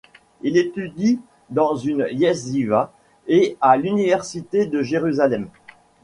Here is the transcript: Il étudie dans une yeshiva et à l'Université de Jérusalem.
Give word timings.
Il 0.41 0.57
étudie 0.57 1.19
dans 1.51 1.75
une 1.75 2.07
yeshiva 2.09 2.91
et 3.27 3.55
à 3.61 3.77
l'Université 3.77 4.65
de 4.65 4.81
Jérusalem. 4.81 5.47